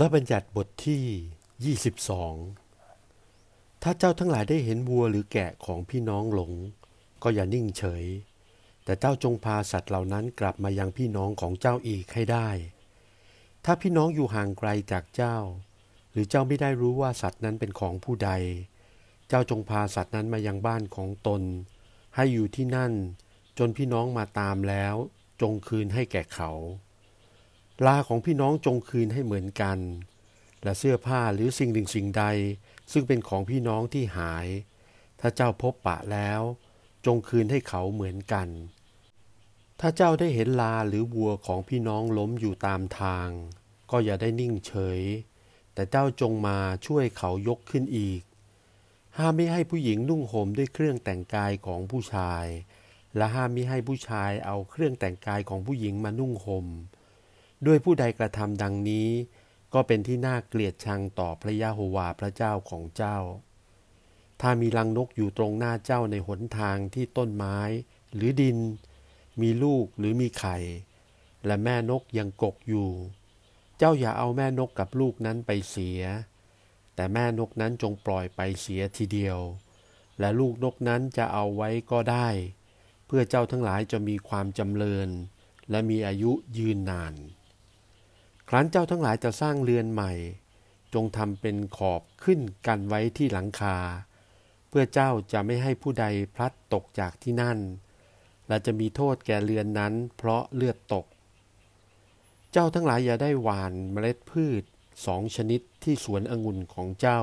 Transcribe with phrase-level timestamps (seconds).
[0.00, 1.76] ระบัญญัติบทที่
[3.36, 6.52] 22 ถ้าเจ้าทั้งหลายได้เห็นวัวหรือแกะของพี่น้องหลง
[7.22, 8.04] ก็อย่านิ่งเฉย
[8.84, 12.48] แต่เจ้าจงพาสัตว์เหล่านั้นกลับมายังพี่น้องของเจ้าอีกให้ได้
[13.64, 15.36] ถ้าพี่น้องอยู่ห่างไกลจากเจ้า
[16.12, 18.30] หรือเจ้าไม่ได้รู้ว่าสัตว์นั้นเป็นของผู้ใด
[19.28, 21.42] เจ้าจงพาสัตว์นั้นมายังบ้านของตน
[22.14, 22.92] ให้อยู่ที่นั่น
[23.58, 24.94] จนพี่น้องมาตามแล้ว
[25.40, 26.52] จงคืนให้แก่เขา
[27.86, 29.78] ลาของพี่น้องจงคืนให้เหมือนกัน
[30.62, 32.24] และเสื้อผ้าหรือสิ่งหนึ่งสิ่งใด
[32.92, 34.46] ซึ่งเป็นของพี่น้องที่หาย
[35.20, 36.40] ถ้าเจ้าพบปะแล้ว
[37.06, 38.48] จงคืนให้เขาเหมือนกัน
[39.80, 43.28] ถ้าเจ้าได้เห็นลาหรือวัวของพี่น้องล้มอยู่ตามทาง
[43.90, 45.00] ก็อย่าได้นิ่งเฉย
[45.74, 48.22] แต่เจ้าจงมาช่วยเขายกขึ้นอีก
[49.18, 52.46] ห้ามไม่ให้ผู้หญิงนุ่งห่มด้วยเครื่องแต่งกายของผู้ชาย
[53.16, 56.66] และห้ามไม่ให้ผู้ชายเอาเครื่องแต่งกายของผู้หญิงมานุ่งห่ม
[57.66, 59.08] ด้วยผู้ใดกระทำดังนี้
[59.74, 63.18] ก็เป็นที่น่าเกลียดชังต่อพระยาโฮวาพระเจ้าของเจ้า
[64.40, 67.58] ถ้ามีรังนกอยู่ตรงหน้าเจ้าในหนทางที่ต้นไม้
[68.14, 68.58] หรือดิน
[69.40, 70.56] มีลูกหรือมีไข่
[71.46, 72.90] และแม่นกยังกกอยู่
[73.78, 76.02] เจ้าอย่าเอาแม่นกกับลูกนั้นไปเสีย
[76.94, 79.38] แต่แม่นกนั้นจงปล่อยไปเสียทีเดียว
[80.20, 82.28] และลูกนกนั้นจะเอาไว้ก็ได้
[83.06, 85.08] เพื่อเจ้าทั้งหลายจะมีความจำเริญ
[85.70, 87.14] และมีอายุยืนนาน
[88.52, 90.12] ครั้นเจ้าทั้งหลายจะสร้างเรือนใหม่
[90.94, 93.76] จงทำเป็นขอบขึ้นกันไว้ที่หลังคา
[94.68, 97.58] เพื่อเจ้าจะไม่ให้ผู้ใดพลัดตกจากที่นั่น
[98.48, 101.06] และจะมีโทษแก่เรือนนั้น เพราะเลือดตก
[102.52, 104.62] เจ้าทั้งหลายอย่าได้หวานเมล็ดพืช
[105.06, 107.20] สองชนิดที่สวนองุ่นของเจ้า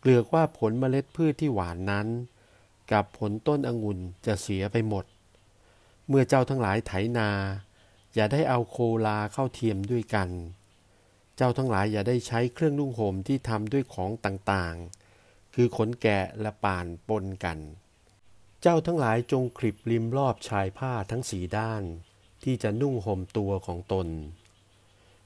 [0.00, 2.06] เกลือกว่าผลเมล็ดพืชที่หวานนั้น
[2.92, 5.04] กับผลต้นองุ่นจะเสียไปหมด
[6.08, 7.30] เมื่อเจ้าทั้งหลายไถนา
[8.14, 10.30] อย่าได้เอาโคลาเข้าเทียมด้วยกัน
[11.36, 17.58] เจ้าทั้งหลายอย่าได้ใช้เครื่องนุ่งห่มที่ทำด้วยของต่างๆ คือขนแกะและป่านปนกัน
[18.62, 21.82] เจ้าทั้งหลายจงคลิบริมรอบชายผ้าทั้งสีด้าน
[22.44, 24.08] ที่จะนุ่งห่มตัวของตน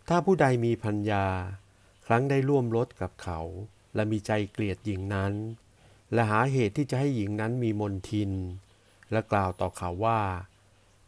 [0.08, 1.26] ถ้าผู้ใดมีพัญญา
[2.06, 3.40] ครั้งได้ร่วมรถกับเขา
[3.94, 5.34] และมีใจเกลียดหญิงนั้น
[6.12, 8.32] และหาเหตุที่จะให้หญิงนั้นมีมนทิน
[9.12, 10.20] และกล่าวต่อเขาว่า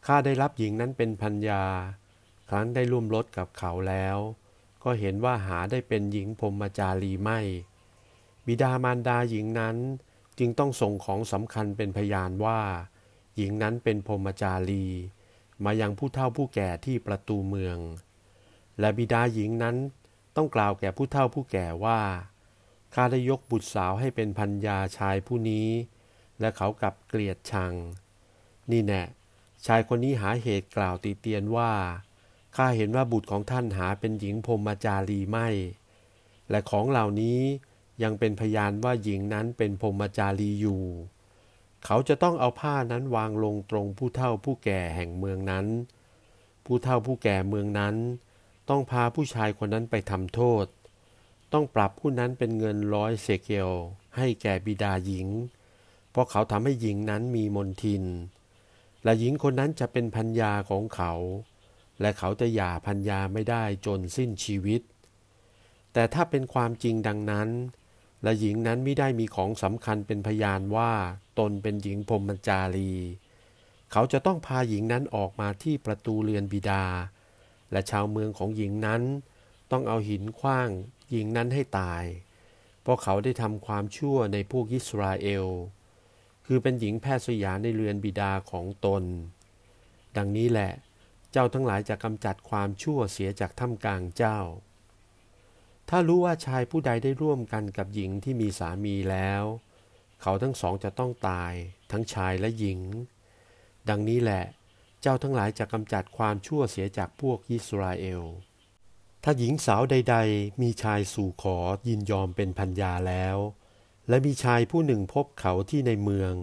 [0.05, 1.63] ข้าได้รับหญิงนั้นเป็นพัญญา
[2.49, 4.17] ครั้นได้ร่วมรถกับเขาแล้ว
[4.83, 7.39] ก็เห็นว่าหาได้เป็นหญิงพรมจารีไม่
[8.45, 9.77] บิดามารดาหญิงนั้น
[10.39, 12.59] จึงต้องส่งของสำคัญเป็นพยานว่า
[13.35, 14.85] หญิงนั้นเป็นพรมจารี
[15.63, 17.77] มายังผู้เฒ่าผู้แก่ที่ประตูเมือง
[18.79, 19.75] และบิดาหญิงนั้น
[20.35, 22.01] ต้องกล่าวแก่ผู้เฒ่าผู้แก่ว่า
[22.93, 25.67] ข้าได้ยกบุตรสาวให้เป็นพัญญาชายผู้นี้
[26.39, 27.73] และเขากลับเกลียดชัง
[28.71, 29.03] นี่แน่
[29.65, 31.71] ชายคนนี้หาเหตุกล่าวตีเตียนว่า
[32.55, 35.47] ข้าเห็นว่าบุตรของท่านหาเป็นหญิงพรมจารีไม่
[36.49, 37.39] และของเหล่านี้
[38.03, 40.83] ยังเป็นพยานว่าหญิงนั้นเป็นพรมจารีอยู่
[41.85, 45.65] เขาจะต้องเอาผ้านั้นวางลงตรงผู้เฒ่าผู้แก่แห่งเมืองนั้น
[46.65, 47.95] ผู้เฒ่าผู้แก่เมืองนั้น
[48.69, 50.65] ต้องพาผู้ชายคนนั้นไปทำโทษ
[51.53, 53.69] ต้องปรับผู้นั้นเป็นเงินร้อยเซเกล
[54.17, 55.27] ให้แก่บิดาหญิง
[56.11, 58.03] เพราะเขาทำให้หญิงนั้นมีมนทิน
[59.05, 61.13] และหญิงคนนั้นจะเป็นพัญญาของเขา
[62.01, 64.81] และเขาจะหย่าพัญญาไม่ได้จนสิ้นชีวิต
[65.93, 67.49] แต่ถ้าเป็นความจริงดังนั้น
[68.23, 70.93] และหญิงนั้นไม่ได้มีของสำคัญเป็นพยานว่า
[71.39, 72.93] ตนเป็นหญิงพรมจารี
[73.91, 76.83] เขาจะต้องพาหญิงนั้นออกมาที่ประตูเรือนบิดา
[77.71, 79.01] และชาวเมืองของหญิงนั้น
[79.71, 80.69] ต้องเอาหินคว้าง
[81.11, 82.03] หญิงนั้นให้ตาย
[82.81, 85.45] เพราะเขาได้ทำความชั่วในพวกอิสราเอล
[86.45, 89.03] คือเป็นหญิงแพทย์สยามในเรือนบิดาของตน
[90.17, 90.71] ดังนี้แหละ
[91.31, 94.39] เจ้าทั้งหลายจะกำจัดความชั่วเสียจากถ้ำกลางเจ้า
[95.89, 99.43] ถ้ารู้ว่าชายผู้ใดได้ร่วมกันกับหญิงที่มีสามีแล้ว
[100.21, 101.53] เขาทั้งสองจะต้องตาย
[101.91, 102.79] ทั้งชายและหญิง
[103.89, 104.45] ดังนี้แหละ
[105.01, 108.23] เจ้าทั้งหลายจะกำจัดความชั่วเสียจากพวกอิสราเอล
[109.23, 111.57] ถ้าหญิงสาวใด ๆ มีชายสู่ขอ
[111.87, 113.37] ยินยอมเป็นพัญญาแล้ว
[114.09, 116.33] และมีชายผู้หนึ่งพบเขาที่ในเมือง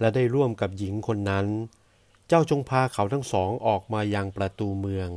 [0.00, 1.46] และได้ร่วมกับหญิงคนนั้น
[2.28, 5.10] เจ้าจงพาเขาทั้งสองออกมายังประตูเมือง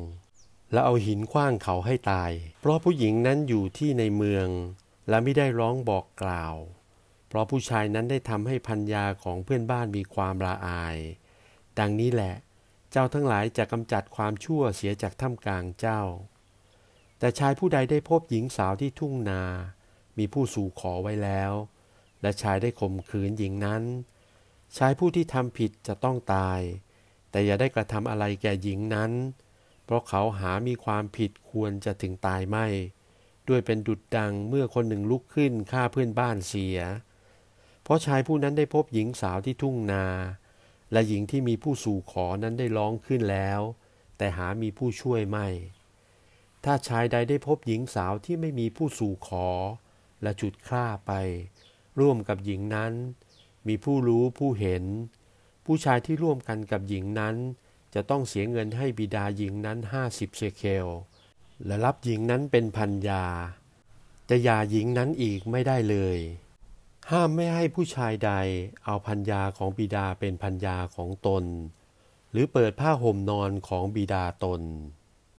[0.71, 4.47] และเอาหินคว้างเขาให้ตาย เพราะผู้หญิงนั้นอยู่ที่ในเมือง
[5.09, 6.55] และไม่ได้ร้องบอกกล่าว
[7.27, 10.97] เพราะผู้ชายนั้นได้ทำให้พัญญาของเพื่อนบ้านมีความละอาย
[11.79, 12.35] ดังนี้แหละ
[12.91, 16.01] เจ้าทั้งหลายจะกำจัดความชั่วเสียจากท่ามกลางเจ้า
[17.19, 19.43] แต่ชายผู้ใดได้พบหญิงสาวที่ทุ่งนา
[20.17, 21.53] มีผู้สู่ขอไว้แล้ว
[22.21, 23.83] และชายได้ข่มขืนหญิงนั้น
[24.77, 26.61] ชายผู้ที่ทำผิดจะต้องตาย
[27.31, 29.11] แต่อย่าได้กระทำอะไรแก่หญิงนั้น
[29.85, 32.65] เพราะเขาหามีความผิดควรจะถึงตายไม่
[33.49, 36.79] ด้วยเป็นดุดดังเมื่อคนหนึ่งลุกขึ้นฆ่าเพื่อนบ้านเสีย
[37.83, 40.05] เพราะชายผู้นั้นได้พบหญิงสาวที่ทุ่งนา
[40.91, 43.61] และหญิงที่มีผู้สู่ขอนั้นได้ร้องขึ้นแล้ว
[44.17, 45.47] แต่หามีผู้ช่วยไม่
[46.63, 49.47] ถ้าชายใดได้พบหญิงสาวที่ไม่มีผู้สู่ขอ
[50.21, 51.11] และจุดฆ่าไป
[51.99, 52.93] ร่วมกับหญิงนั้น
[53.67, 54.83] มีผู้รู้ผู้เห็น
[55.65, 57.35] ผู้ชายที่ร่วมกันกับหญิงนั้น
[57.93, 60.87] จะต้องเสียเงินให้บิดาหญิงนั้นห้าสิบเชเคล
[61.65, 63.25] และรับหญิงนั้นเป็นพันยา
[64.29, 66.17] จะยาหญิงนั้นอีกไม่ได้เลย
[67.11, 68.31] ห้ามไม่ให้ผู้ชายใด
[68.85, 71.43] เอาพันยาของบิดาเป็นพันยาของตน
[72.31, 74.61] หรือเปิดผ้าห่มนอนของบิดาตน